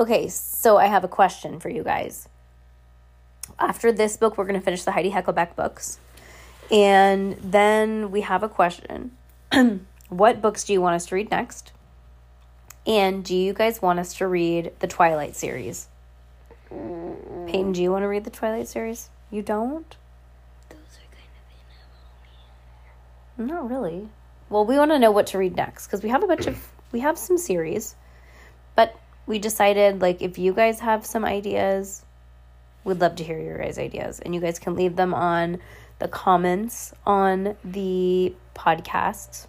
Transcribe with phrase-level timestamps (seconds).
[0.00, 2.26] Okay, so I have a question for you guys.
[3.58, 5.98] After this book, we're going to finish the Heidi Heckelbeck books.
[6.70, 9.10] And then we have a question.
[10.08, 11.72] what books do you want us to read next?
[12.86, 15.86] And do you guys want us to read the Twilight series?
[16.70, 19.10] Peyton, do you want to read the Twilight series?
[19.30, 19.96] You don't?
[20.70, 21.04] Those are
[23.36, 24.08] kind of Not really.
[24.48, 26.72] Well, we want to know what to read next because we have a bunch of
[26.90, 27.94] we have some series,
[28.74, 28.96] but
[29.30, 32.04] we decided like if you guys have some ideas,
[32.82, 35.60] we'd love to hear your guys' ideas, and you guys can leave them on
[36.00, 39.46] the comments on the podcast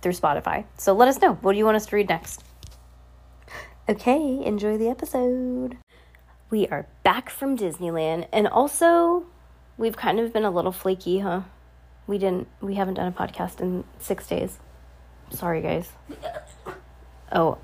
[0.00, 0.64] through Spotify.
[0.78, 1.32] So let us know.
[1.42, 2.44] What do you want us to read next?
[3.88, 5.78] Okay, enjoy the episode.
[6.48, 9.26] We are back from Disneyland, and also
[9.76, 11.40] we've kind of been a little flaky, huh?
[12.06, 12.46] We didn't.
[12.60, 14.60] We haven't done a podcast in six days.
[15.30, 15.90] Sorry, guys.
[17.32, 17.58] Oh,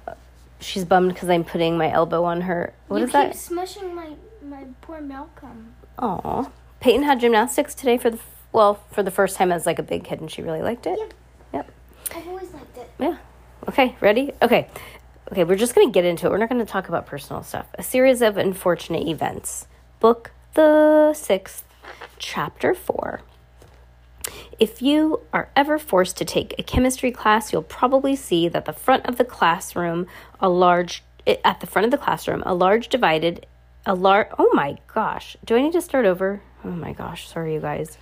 [0.62, 2.72] she's bummed because I'm putting my elbow on her.
[2.88, 3.32] What you is keep that?
[3.34, 5.74] smushing my, my poor Malcolm.
[5.98, 6.50] Aw.
[6.80, 8.18] Peyton had gymnastics today for the
[8.52, 10.98] well for the first time as like a big kid, and she really liked it.
[10.98, 11.14] Yep.
[11.54, 11.72] Yep.
[12.16, 12.90] I've always liked it.
[12.98, 13.16] Yeah.
[13.68, 14.32] Okay, ready?
[14.42, 14.68] Okay.
[15.30, 16.30] Okay, we're just going to get into it.
[16.30, 17.66] We're not going to talk about personal stuff.
[17.74, 19.66] A series of unfortunate events.
[20.00, 21.64] Book the sixth,
[22.18, 23.22] chapter four.
[24.58, 28.72] If you are ever forced to take a chemistry class, you'll probably see that the
[28.72, 30.06] front of the classroom,
[30.40, 33.46] a large eh, at the front of the classroom, a large divided,
[33.84, 34.28] a large.
[34.38, 35.36] Oh my gosh!
[35.44, 36.42] Do I need to start over?
[36.64, 37.28] Oh my gosh!
[37.28, 37.98] Sorry, you guys.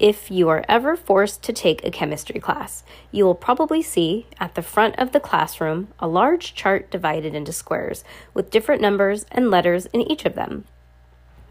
[0.00, 2.82] If you are ever forced to take a chemistry class,
[3.12, 7.52] you will probably see at the front of the classroom a large chart divided into
[7.52, 8.02] squares
[8.32, 10.64] with different numbers and letters in each of them.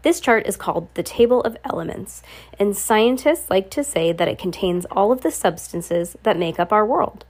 [0.04, 2.22] This chart is called the Table of Elements,
[2.58, 6.74] and scientists like to say that it contains all of the substances that make up
[6.74, 7.24] our world.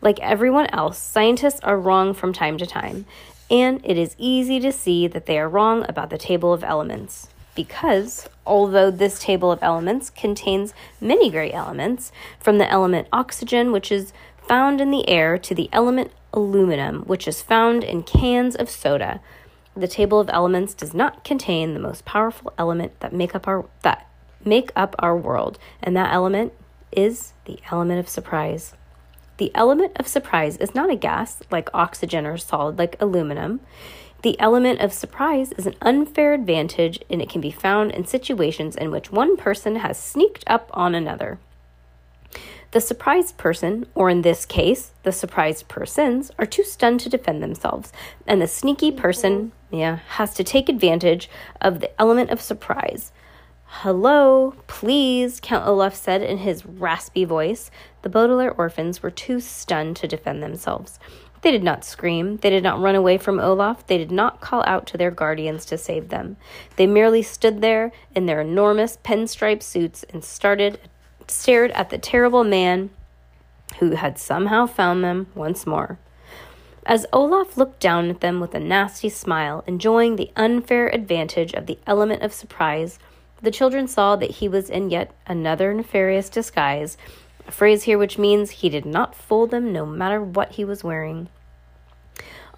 [0.00, 3.04] Like everyone else, scientists are wrong from time to time,
[3.50, 7.26] and it is easy to see that they are wrong about the Table of Elements.
[7.56, 13.90] Because, although this table of elements contains many great elements, from the element oxygen, which
[13.90, 14.12] is
[14.46, 19.20] found in the air, to the element aluminum, which is found in cans of soda,
[19.76, 23.66] the table of elements does not contain the most powerful element that make up our
[23.82, 24.06] that
[24.44, 26.52] make up our world, and that element
[26.92, 28.74] is the element of surprise.
[29.36, 33.60] The element of surprise is not a gas like oxygen or solid like aluminum.
[34.22, 38.76] The element of surprise is an unfair advantage, and it can be found in situations
[38.76, 41.38] in which one person has sneaked up on another.
[42.72, 47.42] The surprised person, or in this case, the surprised persons, are too stunned to defend
[47.42, 47.92] themselves,
[48.28, 51.28] and the sneaky person, yeah, has to take advantage
[51.60, 53.10] of the element of surprise.
[53.64, 57.72] Hello, please, Count Olaf said in his raspy voice.
[58.02, 61.00] The Baudelaire orphans were too stunned to defend themselves.
[61.42, 62.36] They did not scream.
[62.36, 63.86] They did not run away from Olaf.
[63.86, 66.36] They did not call out to their guardians to save them.
[66.76, 70.78] They merely stood there in their enormous pinstripe suits and started
[71.30, 72.90] stared at the terrible man
[73.78, 75.98] who had somehow found them once more.
[76.86, 81.66] As Olaf looked down at them with a nasty smile, enjoying the unfair advantage of
[81.66, 82.98] the element of surprise,
[83.42, 86.96] the children saw that he was in yet another nefarious disguise,
[87.46, 90.84] a phrase here which means he did not fool them no matter what he was
[90.84, 91.28] wearing.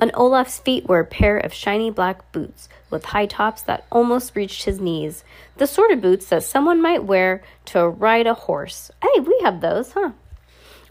[0.01, 4.37] On Olaf's feet were a pair of shiny black boots with high tops that almost
[4.37, 5.25] reached his knees,
[5.57, 8.91] the sort of boots that someone might wear to ride a horse.
[9.03, 10.11] Hey, we have those, huh?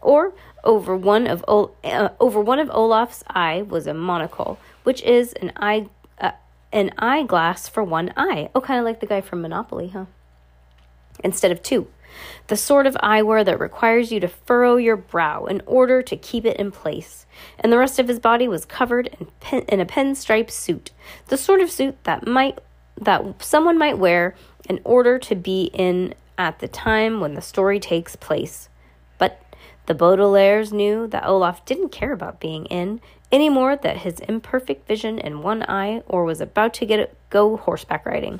[0.01, 0.33] Or
[0.63, 5.33] over one of Ol- uh, over one of Olaf's eye was a monocle, which is
[5.33, 5.87] an eye
[6.19, 6.31] uh,
[6.73, 8.49] an eyeglass for one eye.
[8.53, 10.05] Oh, kind of like the guy from Monopoly, huh?
[11.23, 11.87] Instead of two.
[12.47, 16.45] The sort of eyewear that requires you to furrow your brow in order to keep
[16.45, 17.25] it in place.
[17.59, 20.91] And the rest of his body was covered in, pin- in a pinstripe suit,
[21.27, 22.59] the sort of suit that might
[22.99, 24.35] that someone might wear
[24.69, 28.69] in order to be in at the time when the story takes place.
[29.17, 29.41] But
[29.87, 34.87] the Baudelaires knew that Olaf didn't care about being in any more that his imperfect
[34.87, 38.39] vision in one eye or was about to get go horseback riding.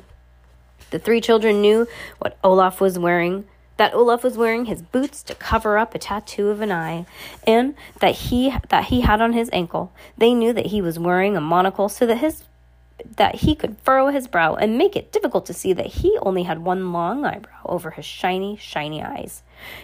[0.90, 1.86] The three children knew
[2.18, 3.44] what Olaf was wearing,
[3.82, 7.04] that Olaf was wearing his boots to cover up a tattoo of an eye,
[7.44, 9.92] and that he that he had on his ankle.
[10.16, 12.44] They knew that he was wearing a monocle so that his
[13.16, 16.44] that he could furrow his brow and make it difficult to see that he only
[16.44, 19.42] had one long eyebrow over his shiny, shiny eyes.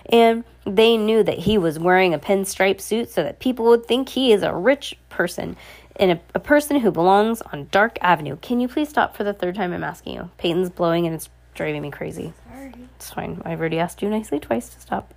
[0.09, 4.11] And they knew that he was wearing a pinstripe suit so that people would think
[4.11, 5.57] he is a rich person
[5.97, 8.37] and a, a person who belongs on Dark Avenue.
[8.37, 10.31] Can you please stop for the third time I'm asking you?
[10.39, 12.33] Peyton's blowing and it's driving me crazy.
[12.51, 12.73] Sorry.
[12.97, 13.43] It's fine.
[13.45, 15.13] I've already asked you nicely twice to stop.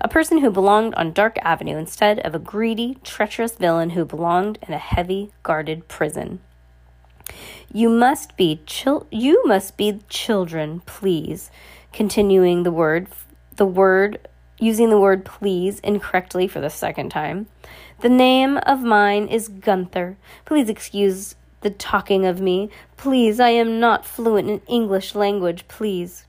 [0.00, 4.58] A person who belonged on Dark Avenue instead of a greedy, treacherous villain who belonged
[4.66, 6.40] in a heavy guarded prison.
[7.72, 11.50] You must be chil- you must be children, please.
[11.92, 13.06] Continuing the word
[13.56, 14.28] the word
[14.58, 17.46] using the word please incorrectly for the second time.
[18.00, 20.16] The name of mine is Gunther.
[20.44, 22.70] Please excuse the talking of me.
[22.96, 26.24] Please, I am not fluent in English language, please.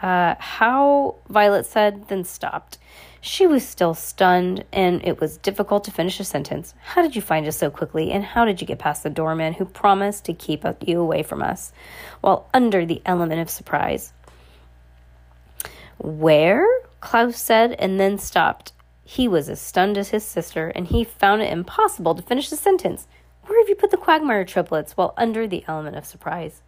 [0.00, 1.16] Uh, how?
[1.28, 2.78] Violet said, then stopped.
[3.20, 6.74] She was still stunned, and it was difficult to finish a sentence.
[6.80, 9.54] How did you find us so quickly, and how did you get past the doorman
[9.54, 11.72] who promised to keep you away from us
[12.20, 14.12] while under the element of surprise?
[15.98, 16.64] Where?
[17.00, 18.72] Klaus said, and then stopped.
[19.02, 22.56] He was as stunned as his sister, and he found it impossible to finish the
[22.56, 23.08] sentence.
[23.46, 26.62] Where have you put the Quagmire triplets while under the element of surprise?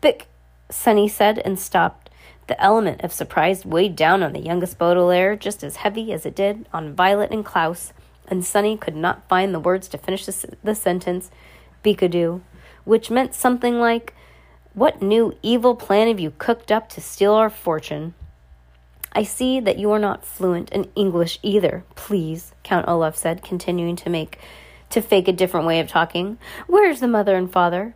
[0.00, 0.28] Bick,
[0.68, 2.10] Sunny said, and stopped.
[2.46, 6.34] The element of surprise weighed down on the youngest Baudelaire just as heavy as it
[6.34, 7.92] did on Violet and Klaus,
[8.28, 11.30] and Sunny could not find the words to finish the, the sentence,
[11.82, 12.42] Bikadu,
[12.84, 14.14] which meant something like,
[14.74, 18.14] What new evil plan have you cooked up to steal our fortune?
[19.12, 23.96] I see that you are not fluent in English either, please, Count Olaf said, continuing
[23.96, 24.38] to make
[24.90, 26.38] to fake a different way of talking.
[26.66, 27.94] Where's the mother and father?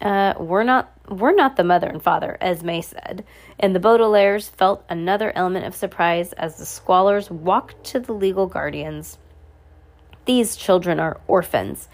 [0.00, 3.24] Uh, we're not we're not the mother and father, Esme said,
[3.58, 8.46] and the Baudelaires felt another element of surprise as the Squalors walked to the legal
[8.46, 9.18] guardians.
[10.24, 11.88] These children are orphans,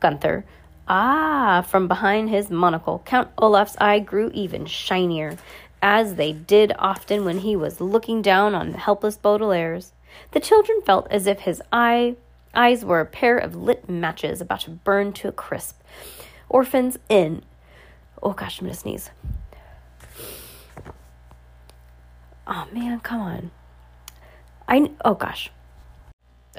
[0.00, 0.44] Gunther.
[0.86, 5.36] Ah, from behind his monocle, Count Olaf's eye grew even shinier
[5.82, 9.92] as they did often when he was looking down on the helpless Baudelaires.
[10.30, 12.14] The children felt as if his eye,
[12.54, 15.80] eyes were a pair of lit matches about to burn to a crisp.
[16.48, 17.42] Orphans in.
[18.22, 19.10] Oh gosh, I'm gonna sneeze.
[22.46, 23.50] Oh man, come on.
[24.68, 25.50] I oh gosh.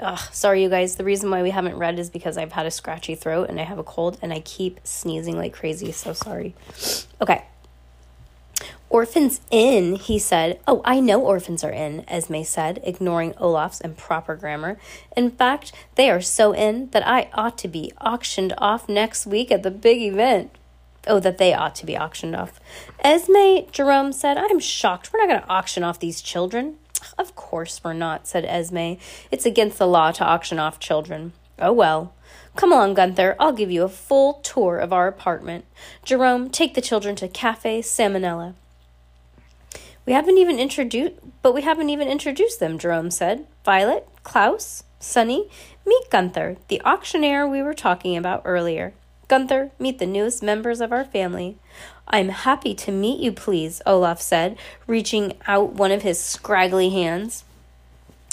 [0.00, 0.96] Ugh, sorry you guys.
[0.96, 3.62] The reason why we haven't read is because I've had a scratchy throat and I
[3.62, 5.92] have a cold and I keep sneezing like crazy.
[5.92, 6.56] So sorry.
[7.20, 7.44] Okay.
[8.94, 10.60] Orphans in, he said.
[10.68, 14.78] Oh, I know orphans are in, Esme said, ignoring Olaf's improper grammar.
[15.16, 19.50] In fact, they are so in that I ought to be auctioned off next week
[19.50, 20.52] at the big event.
[21.08, 22.60] Oh, that they ought to be auctioned off.
[23.00, 25.12] Esme, Jerome said, I'm shocked.
[25.12, 26.76] We're not going to auction off these children.
[27.18, 28.92] Of course we're not, said Esme.
[29.32, 31.32] It's against the law to auction off children.
[31.58, 32.14] Oh, well.
[32.54, 33.34] Come along, Gunther.
[33.40, 35.64] I'll give you a full tour of our apartment.
[36.04, 38.54] Jerome, take the children to Cafe Salmonella.
[40.06, 43.46] We haven't even introduced, but we haven't even introduced them, Jerome said.
[43.64, 45.48] Violet, Klaus, Sunny,
[45.86, 48.92] meet Gunther, the auctioneer we were talking about earlier.
[49.28, 51.56] Gunther, meet the newest members of our family.
[52.06, 57.44] I'm happy to meet you, please, Olaf said, reaching out one of his scraggly hands.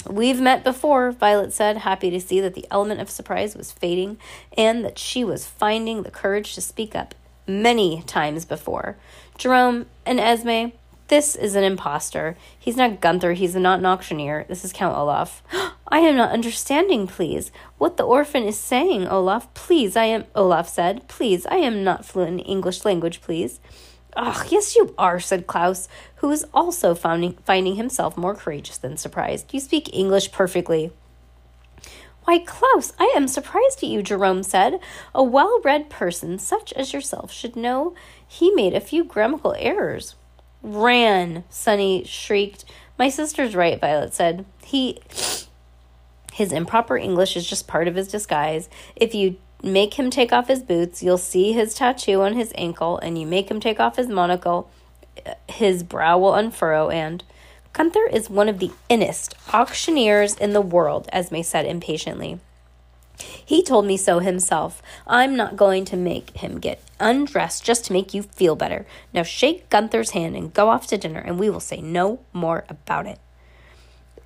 [0.06, 4.18] We've met before, Violet said, happy to see that the element of surprise was fading
[4.58, 7.14] and that she was finding the courage to speak up
[7.46, 8.96] many times before.
[9.38, 10.72] Jerome and Esme,
[11.12, 12.38] this is an impostor.
[12.58, 13.34] He's not Gunther.
[13.34, 14.46] He's not an auctioneer.
[14.48, 15.42] This is Count Olaf.
[15.88, 17.52] I am not understanding, please.
[17.76, 19.52] What the orphan is saying, Olaf.
[19.52, 20.24] Please, I am.
[20.34, 23.60] Olaf said, Please, I am not fluent in English language, please.
[24.16, 28.96] Ah, yes, you are, said Klaus, who was also finding, finding himself more courageous than
[28.96, 29.52] surprised.
[29.52, 30.92] You speak English perfectly.
[32.24, 34.80] Why, Klaus, I am surprised at you, Jerome said.
[35.14, 37.94] A well read person such as yourself should know
[38.26, 40.14] he made a few grammatical errors.
[40.62, 42.64] Ran, Sunny shrieked.
[42.98, 44.44] My sister's right, Violet said.
[44.64, 45.00] He.
[46.32, 48.70] His improper English is just part of his disguise.
[48.96, 52.98] If you make him take off his boots, you'll see his tattoo on his ankle,
[52.98, 54.70] and you make him take off his monocle,
[55.48, 57.22] his brow will unfurrow, and.
[57.72, 62.38] Gunther is one of the innest auctioneers in the world, Esme said impatiently.
[63.18, 64.82] He told me so himself.
[65.06, 68.86] I'm not going to make him get undressed just to make you feel better.
[69.12, 72.64] Now shake Gunther's hand and go off to dinner, and we will say no more
[72.68, 73.18] about it.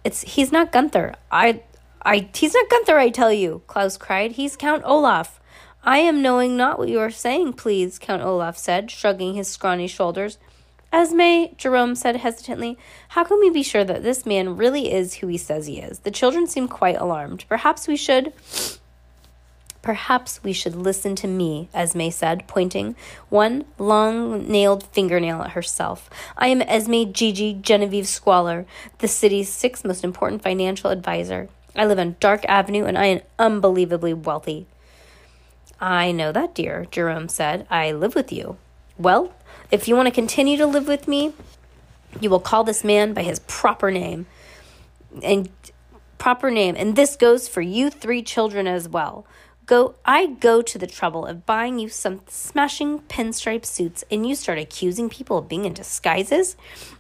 [0.05, 1.17] It's he's not Gunther.
[1.31, 1.63] I
[2.03, 4.33] I he's not Gunther, I tell you, Klaus cried.
[4.33, 5.41] He's Count Olaf.
[5.83, 9.87] I am knowing not what you are saying, please, Count Olaf said, shrugging his scrawny
[9.87, 10.37] shoulders.
[10.97, 15.27] Esme, Jerome said hesitantly, how can we be sure that this man really is who
[15.27, 15.99] he says he is?
[15.99, 17.45] The children seem quite alarmed.
[17.51, 18.33] Perhaps we should.
[19.83, 22.97] Perhaps we should listen to me, Esme said, pointing
[23.29, 26.09] one long nailed fingernail at herself.
[26.39, 28.65] I am Esme Gigi Genevieve Squalor,
[29.01, 31.51] the city's sixth most important financial advisor.
[31.77, 34.67] I live on Dark Avenue and I am unbelievably wealthy.
[35.79, 37.67] I know that, dear, Jerome said.
[37.71, 38.57] I live with you.
[38.97, 39.35] Well,
[39.71, 41.33] if you want to continue to live with me,
[42.21, 44.27] you will call this man by his proper name.
[45.23, 45.49] And
[46.19, 46.75] proper name.
[46.77, 49.27] And this goes for you three children as well.
[49.67, 54.37] Go I go to the trouble of buying you some smashing pinstripe suits and you
[54.37, 56.57] start accusing people of being in disguises?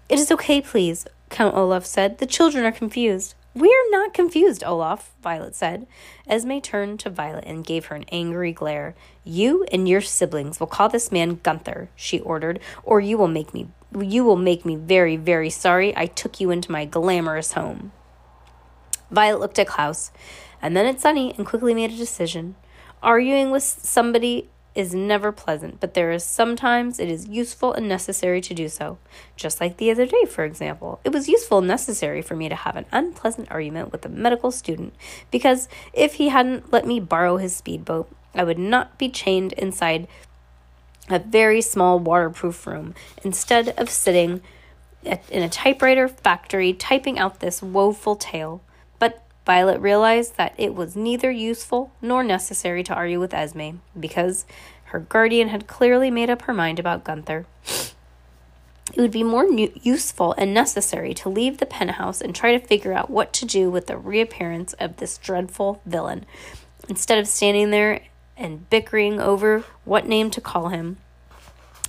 [0.08, 2.18] It is okay, please, Count Olaf said.
[2.18, 3.34] The children are confused.
[3.56, 5.86] We're not confused, Olaf, Violet said.
[6.26, 8.94] Esme turned to Violet and gave her an angry glare.
[9.24, 13.54] You and your siblings will call this man Gunther, she ordered, or you will make
[13.54, 17.92] me you will make me very, very sorry I took you into my glamorous home.
[19.10, 20.10] Violet looked at Klaus,
[20.60, 22.56] and then at Sunny, and quickly made a decision.
[23.02, 28.40] Arguing with somebody is never pleasant, but there is sometimes it is useful and necessary
[28.42, 28.98] to do so.
[29.34, 31.00] Just like the other day, for example.
[31.02, 34.50] It was useful and necessary for me to have an unpleasant argument with a medical
[34.50, 34.94] student,
[35.30, 40.06] because if he hadn't let me borrow his speedboat, I would not be chained inside
[41.08, 44.42] a very small waterproof room instead of sitting
[45.04, 48.60] in a typewriter factory typing out this woeful tale.
[49.46, 54.44] Violet realized that it was neither useful nor necessary to argue with Esme, because
[54.86, 57.46] her guardian had clearly made up her mind about Gunther.
[58.92, 62.92] It would be more useful and necessary to leave the penthouse and try to figure
[62.92, 66.26] out what to do with the reappearance of this dreadful villain,
[66.88, 68.00] instead of standing there
[68.36, 70.96] and bickering over what name to call him.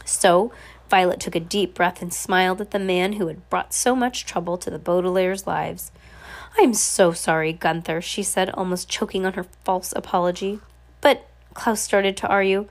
[0.05, 0.51] So,
[0.89, 4.25] Violet took a deep breath and smiled at the man who had brought so much
[4.25, 5.91] trouble to the Baudelaire's lives.
[6.59, 10.59] I'm so sorry, Gunther, she said, almost choking on her false apology.
[11.01, 12.67] But, Klaus started to argue.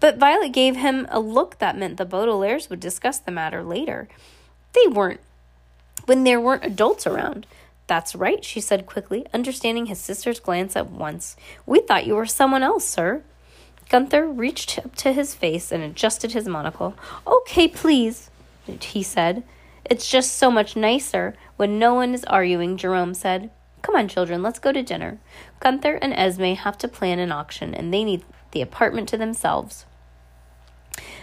[0.00, 4.08] But Violet gave him a look that meant the Baudelaires would discuss the matter later.
[4.72, 5.20] They weren't,
[6.06, 7.46] when there weren't adults around.
[7.86, 11.36] That's right, she said quickly, understanding his sister's glance at once.
[11.66, 13.22] We thought you were someone else, sir.
[13.88, 16.94] Gunther reached up to his face and adjusted his monocle.
[17.26, 18.30] Okay, please,
[18.80, 19.44] he said.
[19.88, 23.50] It's just so much nicer when no one is arguing, Jerome said.
[23.82, 25.20] Come on, children, let's go to dinner.
[25.60, 29.86] Gunther and Esme have to plan an auction, and they need the apartment to themselves.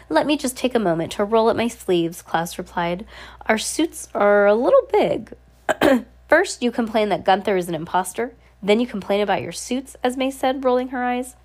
[0.08, 3.06] Let me just take a moment to roll up my sleeves, Klaus replied.
[3.48, 5.34] Our suits are a little big.
[6.30, 8.34] First, you complain that Gunther is an impostor.
[8.62, 11.36] Then you complain about your suits, Esme said, rolling her eyes.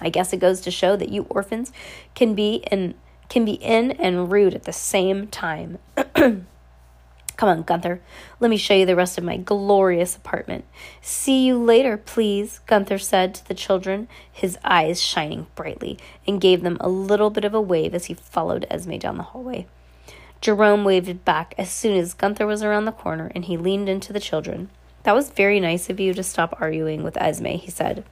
[0.00, 1.72] I guess it goes to show that you orphans
[2.14, 2.94] can be in
[3.28, 5.78] can be in and rude at the same time.
[7.38, 8.00] Come on, Gunther.
[8.40, 10.64] Let me show you the rest of my glorious apartment.
[11.00, 16.62] See you later, please, Gunther said to the children, his eyes shining brightly, and gave
[16.62, 19.68] them a little bit of a wave as he followed Esme down the hallway.
[20.40, 24.12] Jerome waved back as soon as Gunther was around the corner, and he leaned into
[24.12, 24.68] the children.
[25.04, 28.04] That was very nice of you to stop arguing with Esme, he said.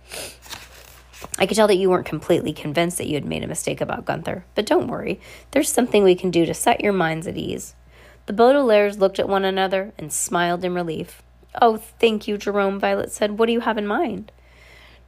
[1.39, 4.05] I could tell that you weren't completely convinced that you had made a mistake about
[4.05, 5.21] Gunther, but don't worry.
[5.51, 7.75] There's something we can do to set your minds at ease.
[8.27, 11.23] The Baudelaires looked at one another and smiled in relief.
[11.61, 13.39] Oh, thank you, Jerome, Violet said.
[13.39, 14.33] What do you have in mind?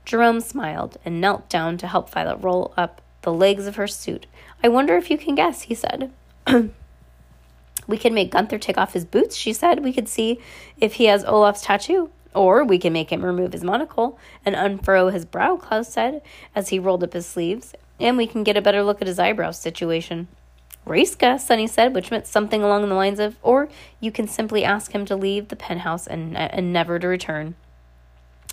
[0.04, 4.26] Jerome smiled and knelt down to help Violet roll up the legs of her suit.
[4.62, 6.10] I wonder if you can guess, he said.
[7.86, 9.82] we can make Gunther take off his boots, she said.
[9.82, 10.40] We could see
[10.78, 12.10] if he has Olaf's tattoo.
[12.34, 16.22] Or we can make him remove his monocle and unfurrow his brow, Klaus said,
[16.54, 17.74] as he rolled up his sleeves.
[17.98, 20.28] And we can get a better look at his eyebrow situation.
[20.86, 23.68] Reiska, Sunny said, which meant something along the lines of, or
[24.00, 27.56] you can simply ask him to leave the penthouse and, and never to return.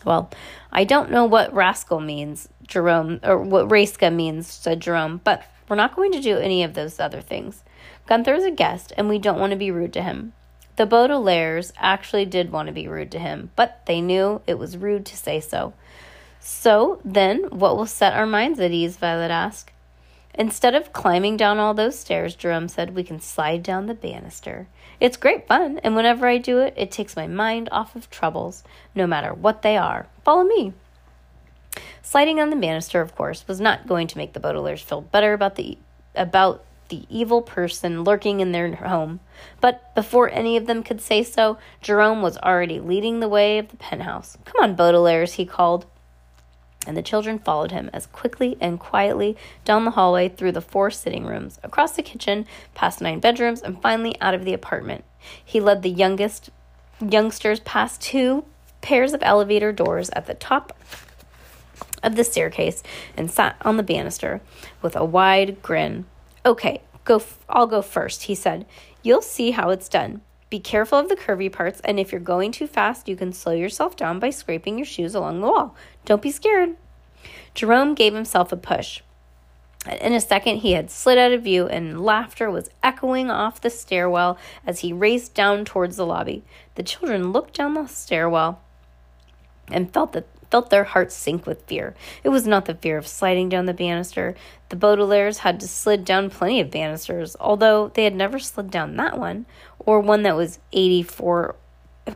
[0.03, 0.29] Well,
[0.71, 5.75] I don't know what rascal means, Jerome, or what Reiska means, said Jerome, but we're
[5.75, 7.63] not going to do any of those other things.
[8.05, 10.33] Gunther is a guest, and we don't want to be rude to him.
[10.75, 14.77] The Baudelaires actually did want to be rude to him, but they knew it was
[14.77, 15.73] rude to say so.
[16.39, 18.97] So, then, what will set our minds at ease?
[18.97, 19.71] Violet asked.
[20.37, 24.67] Instead of climbing down all those stairs, Jerome said, we can slide down the banister.
[24.99, 28.63] It's great fun, and whenever I do it, it takes my mind off of troubles,
[28.93, 30.07] no matter what they are.
[30.25, 30.73] Follow me.
[32.01, 35.33] Sliding on the banister, of course, was not going to make the Baudelaires feel better
[35.33, 35.77] about the
[36.15, 39.19] about the evil person lurking in their home.
[39.61, 43.69] But before any of them could say so, Jerome was already leading the way of
[43.69, 44.37] the penthouse.
[44.45, 45.85] Come on, Baudelaires, he called.
[46.87, 50.91] and the children followed him as quickly and quietly down the hallway through the four
[50.91, 55.03] sitting rooms, across the kitchen, past nine bedrooms, and finally out of the apartment.
[55.43, 56.51] He led the youngest
[57.01, 58.45] youngsters past two
[58.81, 60.77] pairs of elevator doors at the top
[62.03, 62.83] of the staircase
[63.17, 64.41] and sat on the banister
[64.81, 66.05] with a wide grin.
[66.45, 68.67] Okay, go f- I'll go first, he said.
[69.01, 70.21] You'll see how it's done.
[70.51, 73.53] Be careful of the curvy parts, and if you're going too fast, you can slow
[73.53, 75.75] yourself down by scraping your shoes along the wall.
[76.05, 76.75] Don't be scared.
[77.55, 79.01] Jerome gave himself a push.
[80.01, 83.71] In a second, he had slid out of view, and laughter was echoing off the
[83.71, 84.37] stairwell
[84.67, 86.43] as he raced down towards the lobby.
[86.75, 88.61] The children looked down the stairwell
[89.71, 91.93] and felt that felt their hearts sink with fear.
[92.23, 94.35] It was not the fear of sliding down the banister.
[94.69, 98.95] The Baudelaires had to slid down plenty of banisters, although they had never slid down
[98.95, 99.47] that one,
[99.79, 101.57] or one that was 84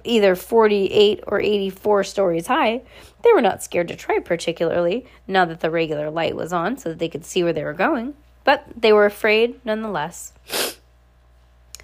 [0.05, 2.81] either 48 or 84 stories high.
[3.23, 6.87] They were not scared to try particularly, now that the regular light was on so
[6.87, 8.13] that they could see where they were going.
[8.45, 10.31] But they were afraid nonetheless.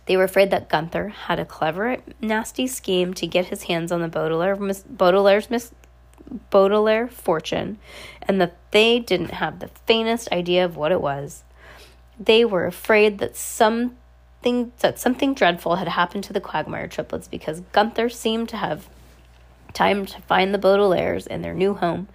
[0.05, 4.01] They were afraid that Gunther had a clever, nasty scheme to get his hands on
[4.01, 5.50] the Baudelaire, Baudelaire's
[6.50, 7.77] Baudelaire fortune,
[8.22, 11.44] and that they didn't have the faintest idea of what it was.
[12.20, 17.62] They were afraid that something that something dreadful had happened to the Quagmire triplets because
[17.72, 18.88] Gunther seemed to have
[19.74, 22.08] time to find the Baudelaires in their new home,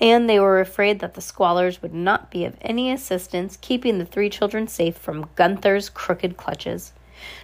[0.00, 4.04] and they were afraid that the Squalors would not be of any assistance keeping the
[4.04, 6.92] three children safe from Gunther's crooked clutches.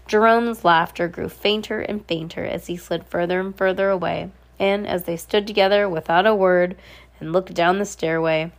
[0.07, 5.05] Jerome's laughter grew fainter and fainter as he slid further and further away, and as
[5.05, 6.76] they stood together without a word
[7.19, 8.52] and looked down the stairway,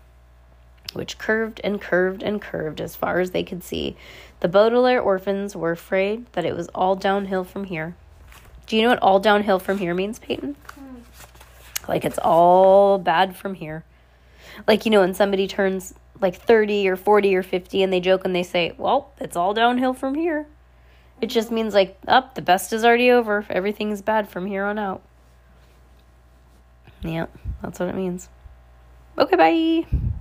[0.93, 3.95] which curved and curved and curved as far as they could see,
[4.41, 7.95] the Baudelaire orphans were afraid that it was all downhill from here.
[8.65, 10.55] Do you know what all downhill from here means, Peyton?
[10.73, 11.01] Hmm.
[11.87, 13.85] Like it's all bad from here.
[14.67, 18.25] Like, you know, when somebody turns like 30 or 40 or 50 and they joke
[18.25, 20.47] and they say, well, it's all downhill from here.
[21.21, 23.45] It just means like, up, oh, the best is already over.
[23.49, 25.03] Everything's bad from here on out.
[27.03, 27.25] Yeah,
[27.61, 28.29] that's what it means.
[29.17, 30.11] Okay, bye.